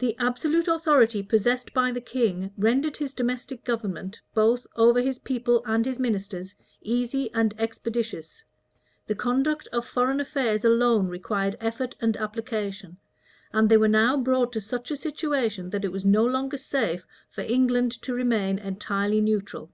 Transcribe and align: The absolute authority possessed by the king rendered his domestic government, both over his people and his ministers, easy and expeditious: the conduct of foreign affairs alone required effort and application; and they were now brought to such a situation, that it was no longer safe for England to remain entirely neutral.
The 0.00 0.14
absolute 0.18 0.68
authority 0.68 1.22
possessed 1.22 1.72
by 1.72 1.92
the 1.92 2.00
king 2.02 2.52
rendered 2.58 2.98
his 2.98 3.14
domestic 3.14 3.64
government, 3.64 4.20
both 4.34 4.66
over 4.76 5.00
his 5.00 5.18
people 5.18 5.62
and 5.64 5.86
his 5.86 5.98
ministers, 5.98 6.54
easy 6.82 7.32
and 7.32 7.54
expeditious: 7.58 8.44
the 9.06 9.14
conduct 9.14 9.66
of 9.72 9.86
foreign 9.86 10.20
affairs 10.20 10.62
alone 10.62 11.08
required 11.08 11.56
effort 11.58 11.96
and 12.02 12.18
application; 12.18 12.98
and 13.50 13.70
they 13.70 13.78
were 13.78 13.88
now 13.88 14.14
brought 14.18 14.52
to 14.52 14.60
such 14.60 14.90
a 14.90 14.94
situation, 14.98 15.70
that 15.70 15.86
it 15.86 15.90
was 15.90 16.04
no 16.04 16.26
longer 16.26 16.58
safe 16.58 17.06
for 17.30 17.40
England 17.40 17.92
to 18.02 18.12
remain 18.12 18.58
entirely 18.58 19.22
neutral. 19.22 19.70